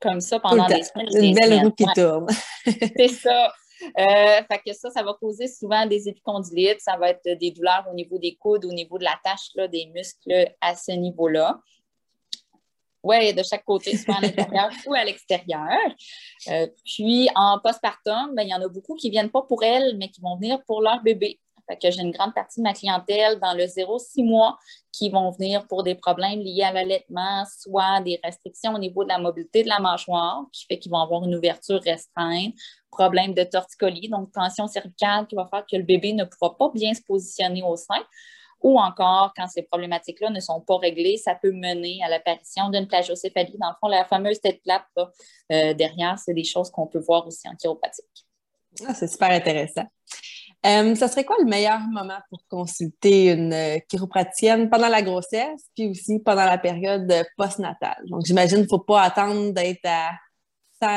comme 0.00 0.20
ça 0.20 0.40
pendant 0.40 0.66
des 0.66 0.82
semaines. 0.82 1.08
Une 1.14 1.34
belle 1.34 1.64
roue 1.64 1.70
qui 1.70 1.86
tourne. 1.94 2.26
C'est 2.96 3.08
ça. 3.08 3.52
fait 3.80 4.60
que 4.66 4.74
ça, 4.74 4.90
ça 4.90 5.02
va 5.02 5.14
causer 5.14 5.46
souvent 5.46 5.86
des 5.86 6.08
épicondylites, 6.08 6.80
ça 6.80 6.98
va 6.98 7.10
être 7.10 7.38
des 7.38 7.50
douleurs 7.52 7.86
au 7.90 7.94
niveau 7.94 8.18
des 8.18 8.34
coudes, 8.34 8.66
au 8.66 8.72
niveau 8.72 8.98
de 8.98 9.04
la 9.04 9.18
tâche 9.24 9.50
là, 9.54 9.68
des 9.68 9.86
muscles 9.86 10.52
à 10.60 10.74
ce 10.74 10.92
niveau-là. 10.92 11.60
Oui, 13.04 13.34
de 13.34 13.42
chaque 13.42 13.64
côté, 13.64 13.96
soit 13.98 14.16
à 14.16 14.20
l'intérieur 14.22 14.70
ou 14.86 14.94
à 14.94 15.04
l'extérieur. 15.04 15.78
Euh, 16.48 16.66
puis 16.84 17.28
en 17.36 17.60
postpartum, 17.62 18.34
ben, 18.34 18.42
il 18.44 18.48
y 18.48 18.54
en 18.54 18.62
a 18.62 18.68
beaucoup 18.68 18.94
qui 18.94 19.08
ne 19.08 19.12
viennent 19.12 19.30
pas 19.30 19.42
pour 19.42 19.62
elles, 19.62 19.94
mais 19.98 20.08
qui 20.08 20.22
vont 20.22 20.36
venir 20.36 20.58
pour 20.66 20.80
leur 20.80 21.02
bébé. 21.02 21.38
Fait 21.68 21.76
que 21.76 21.90
j'ai 21.90 22.00
une 22.00 22.10
grande 22.10 22.34
partie 22.34 22.60
de 22.60 22.62
ma 22.62 22.72
clientèle 22.72 23.38
dans 23.40 23.54
le 23.54 23.64
0-6 23.64 24.24
mois 24.24 24.58
qui 24.90 25.10
vont 25.10 25.30
venir 25.30 25.66
pour 25.66 25.82
des 25.82 25.94
problèmes 25.94 26.40
liés 26.40 26.62
à 26.62 26.72
l'allaitement, 26.72 27.44
soit 27.58 28.00
des 28.00 28.20
restrictions 28.22 28.74
au 28.74 28.78
niveau 28.78 29.04
de 29.04 29.08
la 29.08 29.18
mobilité 29.18 29.62
de 29.62 29.68
la 29.68 29.80
mâchoire, 29.80 30.44
qui 30.52 30.66
fait 30.66 30.78
qu'ils 30.78 30.90
vont 30.90 31.00
avoir 31.00 31.24
une 31.24 31.34
ouverture 31.34 31.80
restreinte, 31.82 32.54
problème 32.90 33.34
de 33.34 33.44
torticolis, 33.44 34.08
donc 34.08 34.32
tension 34.32 34.66
cervicale 34.66 35.26
qui 35.26 35.34
va 35.34 35.46
faire 35.46 35.64
que 35.70 35.76
le 35.76 35.82
bébé 35.82 36.12
ne 36.12 36.24
pourra 36.24 36.56
pas 36.56 36.70
bien 36.72 36.94
se 36.94 37.02
positionner 37.02 37.62
au 37.62 37.76
sein 37.76 38.02
ou 38.62 38.78
encore, 38.78 39.32
quand 39.36 39.46
ces 39.48 39.62
problématiques-là 39.62 40.30
ne 40.30 40.40
sont 40.40 40.60
pas 40.60 40.76
réglées, 40.76 41.16
ça 41.16 41.34
peut 41.34 41.52
mener 41.52 42.00
à 42.04 42.08
l'apparition 42.08 42.70
d'une 42.70 42.86
plagiocéphalie. 42.86 43.56
Dans 43.58 43.68
le 43.68 43.74
fond, 43.80 43.88
la 43.88 44.04
fameuse 44.04 44.40
tête 44.40 44.62
plate 44.62 44.86
euh, 45.52 45.74
derrière, 45.74 46.18
c'est 46.18 46.34
des 46.34 46.44
choses 46.44 46.70
qu'on 46.70 46.86
peut 46.86 47.00
voir 47.00 47.26
aussi 47.26 47.48
en 47.48 47.54
chiropratique. 47.54 48.26
Ah, 48.86 48.94
c'est 48.94 49.06
super 49.06 49.30
intéressant. 49.30 49.84
Euh, 50.66 50.94
ça 50.94 51.08
serait 51.08 51.24
quoi 51.24 51.36
le 51.38 51.44
meilleur 51.44 51.80
moment 51.80 52.18
pour 52.30 52.40
consulter 52.48 53.32
une 53.32 53.52
euh, 53.52 53.78
chiropraticienne 53.86 54.70
pendant 54.70 54.88
la 54.88 55.02
grossesse, 55.02 55.68
puis 55.76 55.88
aussi 55.88 56.20
pendant 56.20 56.46
la 56.46 56.56
période 56.56 57.12
postnatale? 57.36 58.02
Donc, 58.06 58.24
j'imagine 58.24 58.58
qu'il 58.58 58.64
ne 58.64 58.68
faut 58.68 58.78
pas 58.78 59.02
attendre 59.02 59.52
d'être 59.52 59.84
à 59.84 60.12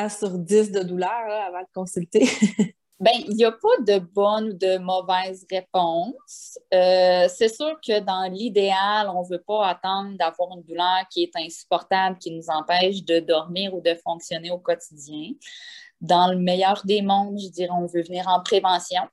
100 0.08 0.20
sur 0.20 0.38
10 0.38 0.72
de 0.72 0.84
douleur 0.84 1.12
avant 1.48 1.62
de 1.62 1.68
consulter. 1.74 2.28
Bien, 3.00 3.13
il 3.27 3.36
n'y 3.36 3.46
a 3.46 3.51
pas 3.51 3.77
de 3.86 4.00
bonne 4.00 4.50
ou 4.50 4.54
de 4.54 4.80
mauvaise 4.80 5.46
réponse. 5.51 6.58
Euh, 6.74 7.27
c'est 7.30 7.48
sûr 7.48 7.80
que 7.80 8.00
dans 8.00 8.24
l'idéal, 8.32 9.08
on 9.13 9.22
ne 9.22 9.27
veut 9.30 9.44
pas 9.46 9.68
attendre 9.68 10.18
d'avoir 10.18 10.50
une 10.58 10.63
douleur 10.63 11.08
qui 11.12 11.22
est 11.22 11.36
insupportable, 11.36 12.18
qui 12.18 12.32
nous 12.32 12.50
empêche 12.50 13.04
de 13.04 13.20
dormir 13.20 13.72
ou 13.75 13.82
de 13.82 13.94
fonctionner 14.04 14.50
au 14.50 14.58
quotidien. 14.58 15.34
Dans 16.01 16.32
le 16.32 16.38
meilleur 16.39 16.82
des 16.86 17.04
mondes, 17.04 17.38
je 17.39 17.50
dirais, 17.50 17.70
on 17.72 17.86
veut 17.86 18.01
venir 18.01 18.27
en 18.27 18.42
prévention 18.42 19.04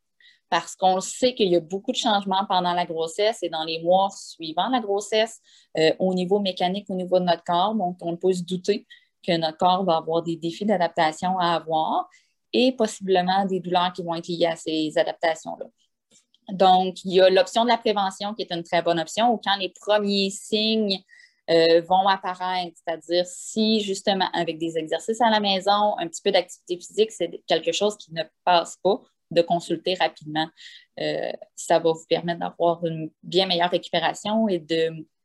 parce 0.49 0.77
qu'on 0.77 1.01
sait 1.03 1.35
qu'il 1.35 1.49
y 1.49 1.57
a 1.57 1.61
beaucoup 1.61 1.93
de 1.93 1.97
changements 1.97 2.47
pendant 2.49 2.73
la 2.73 2.87
grossesse 2.87 3.43
et 3.43 3.51
dans 3.51 3.65
les 3.65 3.83
mois 3.83 4.09
suivant 4.11 4.69
la 4.69 4.81
grossesse 4.81 5.41
euh, 5.77 5.93
au 5.99 6.15
niveau 6.15 6.39
mécanique, 6.39 6.89
au 6.89 6.95
niveau 6.95 7.19
de 7.19 7.25
notre 7.25 7.45
corps. 7.45 7.75
Donc, 7.75 7.99
on 8.01 8.17
peut 8.17 8.33
se 8.33 8.45
douter 8.45 8.87
que 9.27 9.37
notre 9.37 9.59
corps 9.59 9.85
va 9.85 9.97
avoir 9.97 10.23
des 10.23 10.37
défis 10.37 10.65
d'adaptation 10.65 11.39
à 11.39 11.55
avoir 11.55 12.09
et 12.55 12.73
possiblement 12.73 13.45
des 13.45 13.61
douleurs 13.61 13.93
qui 13.93 14.03
vont 14.03 14.15
être 14.15 14.29
liées 14.29 14.47
à 14.47 14.57
ces 14.57 14.97
adaptations-là. 14.97 15.67
Donc, 16.51 17.05
il 17.05 17.15
y 17.15 17.21
a 17.21 17.29
l'option 17.29 17.65
de 17.65 17.69
la 17.69 17.79
prévention 17.79 18.33
qui 18.35 18.43
est 18.43 18.53
une 18.53 18.63
très 18.63 18.81
bonne 18.81 19.01
option 19.01 19.33
où 19.33 19.41
quand 19.43 19.57
les 19.57 19.71
premiers 19.81 20.31
signes 20.31 21.03
euh, 21.51 21.81
vont 21.83 22.07
apparaître, 22.07 22.77
c'est-à-dire 22.77 23.25
si 23.27 23.81
justement 23.81 24.31
avec 24.33 24.59
des 24.59 24.79
exercices 24.79 25.21
à 25.21 25.31
la 25.31 25.41
maison, 25.41 25.99
un 25.99 26.07
petit 26.07 26.23
peu 26.23 26.31
d'activité 26.31 26.77
physique, 26.77 27.13
c'est 27.13 27.43
quelque 27.47 27.73
chose 27.73 27.97
qui 27.97 28.13
ne 28.15 28.23
passe 28.45 28.79
pas, 28.83 29.01
de 29.31 29.43
consulter 29.43 29.95
rapidement. 29.95 30.49
Euh, 31.01 31.33
ça 31.57 31.79
va 31.79 31.93
vous 31.93 32.07
permettre 32.09 32.41
d'avoir 32.41 32.85
une 32.85 33.11
bien 33.23 33.47
meilleure 33.47 33.71
récupération 33.71 34.49
et 34.49 34.65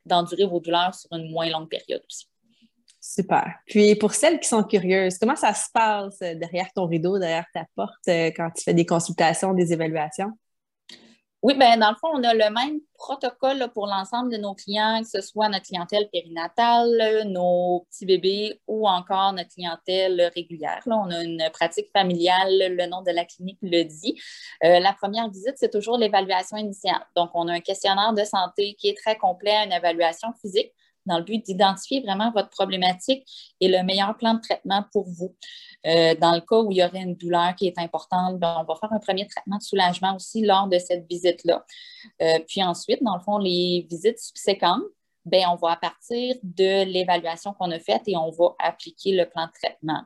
d'endurer 0.06 0.46
vos 0.46 0.60
douleurs 0.60 0.96
sur 0.96 1.12
une 1.12 1.30
moins 1.30 1.50
longue 1.50 1.70
période 1.70 2.02
aussi. 2.10 2.29
Super. 3.12 3.56
Puis 3.66 3.96
pour 3.96 4.14
celles 4.14 4.40
qui 4.40 4.48
sont 4.48 4.64
curieuses, 4.64 5.18
comment 5.18 5.36
ça 5.36 5.52
se 5.56 5.66
passe 5.74 6.22
euh, 6.22 6.36
derrière 6.36 6.72
ton 6.76 6.86
rideau, 6.86 7.18
derrière 7.18 7.48
ta 7.56 7.66
porte, 7.76 8.08
euh, 8.08 8.30
quand 8.36 8.52
tu 8.56 8.64
fais 8.64 8.76
des 8.76 8.86
consultations, 8.86 9.56
des 9.56 9.74
évaluations? 9.74 10.32
Oui, 11.42 11.58
bien, 11.58 11.78
dans 11.78 11.90
le 11.90 11.96
fond, 11.96 12.10
on 12.14 12.24
a 12.24 12.36
le 12.36 12.54
même 12.54 12.82
protocole 12.94 13.68
pour 13.74 13.88
l'ensemble 13.88 14.32
de 14.32 14.38
nos 14.38 14.54
clients, 14.54 15.02
que 15.02 15.10
ce 15.10 15.22
soit 15.22 15.50
notre 15.50 15.66
clientèle 15.66 16.08
périnatale, 16.14 17.24
nos 17.26 17.88
petits 17.90 18.06
bébés 18.06 18.62
ou 18.68 18.88
encore 18.88 19.34
notre 19.34 19.50
clientèle 19.50 20.30
régulière. 20.36 20.84
Là, 20.86 21.02
on 21.04 21.10
a 21.10 21.24
une 21.24 21.50
pratique 21.52 21.90
familiale, 21.92 22.76
le 22.78 22.86
nom 22.86 23.02
de 23.02 23.12
la 23.12 23.26
clinique 23.26 23.58
le 23.64 23.86
dit. 23.86 24.22
Euh, 24.64 24.80
la 24.80 24.94
première 24.94 25.32
visite, 25.32 25.56
c'est 25.56 25.72
toujours 25.72 25.98
l'évaluation 25.98 26.58
initiale. 26.58 27.04
Donc, 27.16 27.32
on 27.34 27.48
a 27.48 27.54
un 27.54 27.62
questionnaire 27.62 28.14
de 28.14 28.24
santé 28.24 28.76
qui 28.76 28.90
est 28.90 28.98
très 28.98 29.18
complet, 29.18 29.66
une 29.66 29.72
évaluation 29.72 30.28
physique 30.40 30.74
dans 31.10 31.18
le 31.18 31.24
but 31.26 31.44
d'identifier 31.46 32.02
vraiment 32.02 32.32
votre 32.32 32.50
problématique 32.50 33.28
et 33.60 33.68
le 33.68 33.84
meilleur 33.84 34.16
plan 34.16 34.36
de 34.36 34.40
traitement 34.40 34.86
pour 34.94 35.10
vous. 35.10 35.36
Euh, 35.86 36.16
dans 36.16 36.34
le 36.34 36.42
cas 36.42 36.58
où 36.58 36.72
il 36.72 36.78
y 36.78 36.84
aurait 36.84 37.02
une 37.02 37.16
douleur 37.16 37.56
qui 37.56 37.68
est 37.68 37.78
importante, 37.78 38.40
ben, 38.40 38.58
on 38.60 38.64
va 38.64 38.76
faire 38.80 38.92
un 38.92 39.00
premier 39.00 39.28
traitement 39.28 39.58
de 39.58 39.64
soulagement 39.64 40.16
aussi 40.16 40.46
lors 40.46 40.68
de 40.68 40.78
cette 40.78 41.08
visite-là. 41.10 41.66
Euh, 42.22 42.40
puis 42.48 42.64
ensuite, 42.64 43.04
dans 43.04 43.16
le 43.16 43.22
fond, 43.22 43.38
les 43.38 43.88
visites 43.90 44.20
subséquentes, 44.20 44.84
ben, 45.26 45.44
on 45.52 45.56
va 45.56 45.74
à 45.74 45.76
partir 45.78 46.36
de 46.44 46.84
l'évaluation 46.86 47.54
qu'on 47.54 47.72
a 47.72 47.80
faite 47.80 48.04
et 48.08 48.18
on 48.18 48.30
va 48.32 48.56
appliquer 48.60 49.14
le 49.14 49.26
plan 49.28 49.48
de 49.48 49.52
traitement. 49.52 50.02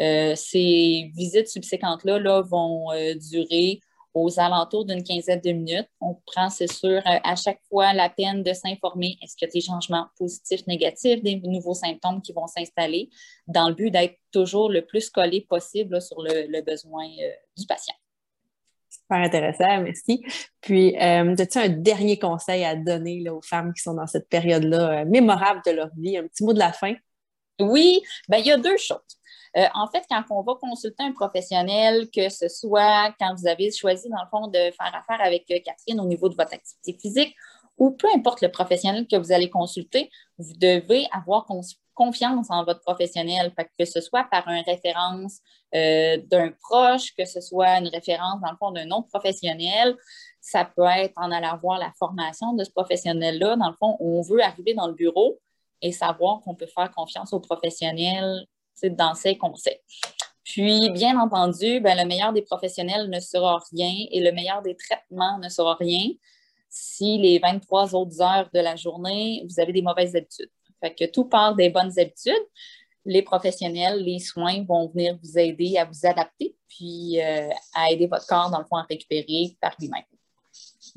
Euh, 0.00 0.34
ces 0.34 1.10
visites 1.14 1.48
subséquentes-là 1.48 2.18
là, 2.18 2.42
vont 2.42 2.88
durer 3.30 3.80
aux 4.14 4.38
alentours 4.38 4.84
d'une 4.84 5.02
quinzaine 5.02 5.40
de 5.40 5.50
minutes. 5.50 5.88
On 6.00 6.14
prend, 6.26 6.48
c'est 6.48 6.72
sûr, 6.72 6.98
euh, 6.98 7.18
à 7.24 7.34
chaque 7.34 7.60
fois 7.68 7.92
la 7.92 8.08
peine 8.08 8.42
de 8.42 8.52
s'informer 8.52 9.18
est-ce 9.20 9.36
qu'il 9.36 9.48
y 9.48 9.50
a 9.50 9.52
des 9.52 9.60
changements 9.60 10.06
positifs, 10.16 10.66
négatifs, 10.66 11.22
des 11.22 11.40
nouveaux 11.44 11.74
symptômes 11.74 12.22
qui 12.22 12.32
vont 12.32 12.46
s'installer, 12.46 13.10
dans 13.48 13.68
le 13.68 13.74
but 13.74 13.90
d'être 13.90 14.16
toujours 14.32 14.70
le 14.70 14.86
plus 14.86 15.10
collé 15.10 15.44
possible 15.48 16.00
sur 16.00 16.22
le, 16.22 16.62
besoin 16.62 17.04
euh, 17.04 17.30
du 17.56 17.66
patient? 17.66 17.94
Super 18.88 19.18
intéressant, 19.18 19.82
merci. 19.82 20.24
Puis, 20.60 20.96
euh, 20.96 21.34
as-tu 21.36 21.58
un 21.58 21.68
dernier 21.68 22.18
conseil 22.18 22.64
à 22.64 22.76
donner 22.76 23.28
aux 23.28 23.42
femmes 23.42 23.74
qui 23.74 23.82
sont 23.82 23.94
dans 23.94 24.06
cette 24.06 24.28
période-là 24.28 25.04
mémorable 25.04 25.60
de 25.66 25.72
leur 25.72 25.90
vie? 25.96 26.16
Un 26.16 26.28
petit 26.28 26.44
mot 26.44 26.52
de 26.52 26.60
la 26.60 26.72
fin? 26.72 26.94
Oui, 27.60 28.02
ben, 28.28 28.38
il 28.38 28.46
y 28.46 28.52
a 28.52 28.56
deux 28.56 28.76
choses. 28.76 28.98
Euh, 29.56 29.66
en 29.74 29.86
fait, 29.86 30.04
quand 30.10 30.22
on 30.30 30.42
va 30.42 30.54
consulter 30.60 31.04
un 31.04 31.12
professionnel, 31.12 32.08
que 32.10 32.28
ce 32.28 32.48
soit 32.48 33.14
quand 33.20 33.34
vous 33.36 33.46
avez 33.46 33.70
choisi, 33.70 34.08
dans 34.08 34.22
le 34.22 34.28
fond, 34.28 34.48
de 34.48 34.58
faire 34.58 34.94
affaire 34.94 35.24
avec 35.24 35.44
euh, 35.50 35.60
Catherine 35.64 36.00
au 36.00 36.06
niveau 36.06 36.28
de 36.28 36.34
votre 36.34 36.52
activité 36.52 36.98
physique, 37.00 37.36
ou 37.78 37.92
peu 37.92 38.08
importe 38.14 38.40
le 38.40 38.50
professionnel 38.50 39.06
que 39.06 39.16
vous 39.16 39.32
allez 39.32 39.50
consulter, 39.50 40.10
vous 40.38 40.54
devez 40.56 41.06
avoir 41.12 41.46
confiance 41.94 42.50
en 42.50 42.64
votre 42.64 42.80
professionnel, 42.80 43.52
que 43.78 43.84
ce 43.84 44.00
soit 44.00 44.24
par 44.24 44.48
une 44.48 44.64
référence 44.64 45.38
euh, 45.74 46.18
d'un 46.26 46.50
proche, 46.62 47.14
que 47.16 47.24
ce 47.24 47.40
soit 47.40 47.78
une 47.78 47.88
référence, 47.88 48.40
dans 48.40 48.50
le 48.50 48.56
fond, 48.56 48.70
d'un 48.72 48.90
autre 48.90 49.08
professionnel. 49.08 49.96
Ça 50.40 50.64
peut 50.64 50.84
être 50.84 51.14
en 51.16 51.30
allant 51.30 51.58
voir 51.58 51.78
la 51.78 51.92
formation 51.98 52.52
de 52.54 52.64
ce 52.64 52.70
professionnel-là. 52.70 53.56
Dans 53.56 53.68
le 53.68 53.76
fond, 53.76 53.96
on 54.00 54.22
veut 54.22 54.42
arriver 54.42 54.74
dans 54.74 54.88
le 54.88 54.94
bureau 54.94 55.40
et 55.84 55.92
savoir 55.92 56.40
qu'on 56.40 56.54
peut 56.54 56.66
faire 56.66 56.90
confiance 56.90 57.32
au 57.32 57.40
professionnel 57.40 58.46
dans 58.82 59.14
ces 59.14 59.36
conseils. 59.36 59.78
Puis, 60.42 60.90
bien 60.90 61.18
entendu, 61.18 61.80
ben, 61.80 61.96
le 61.96 62.06
meilleur 62.06 62.32
des 62.32 62.42
professionnels 62.42 63.08
ne 63.08 63.20
sera 63.20 63.60
rien 63.72 63.92
et 64.10 64.20
le 64.20 64.32
meilleur 64.32 64.62
des 64.62 64.74
traitements 64.74 65.38
ne 65.38 65.48
sera 65.48 65.74
rien 65.74 66.10
si 66.74 67.18
les 67.18 67.38
23 67.38 67.94
autres 67.94 68.20
heures 68.20 68.50
de 68.52 68.58
la 68.58 68.74
journée, 68.74 69.46
vous 69.48 69.60
avez 69.60 69.72
des 69.72 69.82
mauvaises 69.82 70.16
habitudes. 70.16 70.50
Fait 70.80 70.92
que 70.92 71.04
tout 71.04 71.26
part 71.26 71.54
des 71.54 71.70
bonnes 71.70 71.92
habitudes. 71.98 72.46
Les 73.04 73.22
professionnels, 73.22 74.02
les 74.02 74.18
soins 74.18 74.64
vont 74.64 74.88
venir 74.88 75.16
vous 75.22 75.38
aider 75.38 75.76
à 75.76 75.84
vous 75.84 76.06
adapter, 76.06 76.56
puis 76.68 77.20
euh, 77.20 77.50
à 77.74 77.90
aider 77.92 78.06
votre 78.06 78.26
corps, 78.26 78.50
dans 78.50 78.58
le 78.58 78.64
fond, 78.64 78.76
à 78.76 78.82
récupérer 78.82 79.56
par 79.60 79.76
lui-même. 79.78 80.02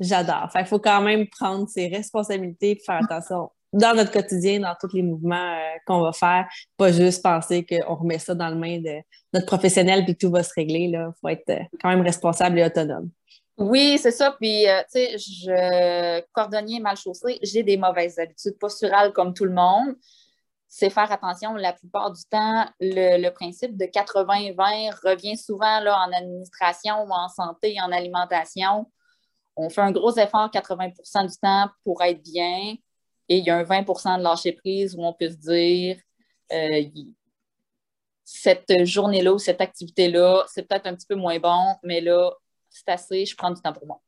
J'adore. 0.00 0.48
Il 0.54 0.64
faut 0.64 0.78
quand 0.78 1.02
même 1.02 1.28
prendre 1.28 1.68
ses 1.68 1.86
responsabilités 1.88 2.72
et 2.72 2.76
faire 2.76 3.00
attention 3.02 3.50
dans 3.72 3.94
notre 3.94 4.10
quotidien, 4.10 4.60
dans 4.60 4.74
tous 4.80 4.94
les 4.94 5.02
mouvements 5.02 5.36
euh, 5.36 5.76
qu'on 5.86 6.00
va 6.00 6.12
faire, 6.12 6.46
pas 6.76 6.90
juste 6.92 7.22
penser 7.22 7.66
qu'on 7.66 7.94
remet 7.94 8.18
ça 8.18 8.34
dans 8.34 8.48
le 8.48 8.56
main 8.56 8.78
de 8.78 9.02
notre 9.32 9.46
professionnel 9.46 10.04
puis 10.04 10.16
tout 10.16 10.30
va 10.30 10.42
se 10.42 10.52
régler. 10.54 10.90
Il 10.92 11.10
faut 11.20 11.28
être 11.28 11.50
euh, 11.50 11.62
quand 11.80 11.88
même 11.90 12.00
responsable 12.00 12.58
et 12.58 12.64
autonome. 12.64 13.10
Oui, 13.58 13.98
c'est 14.00 14.12
ça. 14.12 14.36
Puis, 14.40 14.68
euh, 14.68 14.80
tu 14.82 15.00
sais, 15.00 15.18
je 15.18 16.22
cordonnier 16.32 16.80
mal 16.80 16.96
chaussé, 16.96 17.38
j'ai 17.42 17.62
des 17.62 17.76
mauvaises 17.76 18.18
habitudes 18.18 18.56
posturales 18.58 19.12
comme 19.12 19.34
tout 19.34 19.44
le 19.44 19.52
monde. 19.52 19.96
C'est 20.68 20.90
faire 20.90 21.10
attention. 21.10 21.54
La 21.54 21.72
plupart 21.72 22.12
du 22.12 22.22
temps, 22.30 22.66
le, 22.78 23.30
principe 23.30 23.76
de 23.76 23.86
80-20 23.86 24.94
revient 25.02 25.36
souvent 25.36 25.80
là, 25.80 25.98
en 26.06 26.12
administration 26.12 27.04
ou 27.04 27.10
en 27.10 27.28
santé 27.28 27.76
en 27.80 27.90
alimentation. 27.90 28.86
On 29.56 29.70
fait 29.70 29.80
un 29.80 29.90
gros 29.90 30.16
effort 30.16 30.50
80% 30.50 31.28
du 31.28 31.36
temps 31.38 31.68
pour 31.84 32.02
être 32.02 32.22
bien 32.22 32.76
et 33.28 33.38
il 33.38 33.44
y 33.44 33.50
a 33.50 33.56
un 33.56 33.64
20% 33.64 34.18
de 34.18 34.22
lâcher 34.22 34.52
prise 34.52 34.94
où 34.96 35.04
on 35.04 35.12
peut 35.12 35.28
se 35.28 35.36
dire 35.36 35.96
euh, 36.52 36.82
cette 38.24 38.84
journée-là 38.84 39.32
ou 39.32 39.38
cette 39.38 39.60
activité-là, 39.60 40.44
c'est 40.48 40.66
peut-être 40.66 40.86
un 40.86 40.94
petit 40.94 41.06
peu 41.06 41.14
moins 41.14 41.38
bon, 41.38 41.76
mais 41.82 42.00
là, 42.00 42.30
c'est 42.68 42.88
assez, 42.88 43.26
je 43.26 43.36
prends 43.36 43.50
du 43.50 43.60
temps 43.60 43.72
pour 43.72 43.86
moi. 43.86 44.00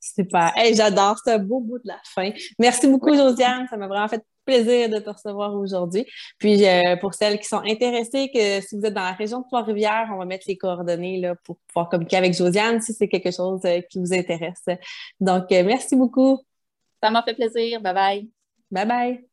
Super. 0.00 0.52
Hey, 0.56 0.74
J'adore, 0.74 1.18
ce 1.24 1.36
beau 1.36 1.60
bout 1.60 1.78
de 1.78 1.88
la 1.88 2.00
fin. 2.04 2.30
Merci 2.58 2.86
beaucoup, 2.88 3.14
Josiane. 3.14 3.66
Ça 3.68 3.76
m'a 3.76 3.86
vraiment 3.86 4.08
fait 4.08 4.24
plaisir 4.46 4.88
de 4.88 4.98
te 4.98 5.10
recevoir 5.10 5.54
aujourd'hui. 5.54 6.06
Puis 6.38 6.66
euh, 6.66 6.96
pour 6.96 7.12
celles 7.12 7.38
qui 7.38 7.46
sont 7.46 7.62
intéressées, 7.64 8.30
que 8.32 8.60
si 8.62 8.76
vous 8.76 8.86
êtes 8.86 8.94
dans 8.94 9.02
la 9.02 9.12
région 9.12 9.40
de 9.40 9.44
Trois-Rivières, 9.44 10.08
on 10.12 10.16
va 10.16 10.24
mettre 10.24 10.46
les 10.48 10.56
coordonnées 10.56 11.20
là, 11.20 11.34
pour 11.44 11.58
pouvoir 11.68 11.90
communiquer 11.90 12.16
avec 12.16 12.32
Josiane 12.32 12.80
si 12.80 12.94
c'est 12.94 13.08
quelque 13.08 13.30
chose 13.30 13.60
euh, 13.66 13.82
qui 13.90 13.98
vous 13.98 14.14
intéresse. 14.14 14.64
Donc, 15.20 15.50
merci 15.50 15.94
beaucoup. 15.96 16.40
Ça 17.02 17.10
m'a 17.10 17.22
fait 17.22 17.34
plaisir. 17.34 17.80
Bye 17.82 17.94
bye. 17.94 18.39
Bye 18.70 18.84
bye. 18.84 19.29